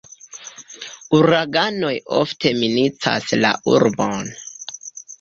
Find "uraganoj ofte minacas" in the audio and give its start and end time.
1.17-3.31